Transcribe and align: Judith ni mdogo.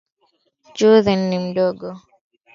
Judith 0.77 1.11
ni 1.29 1.37
mdogo. 1.45 1.89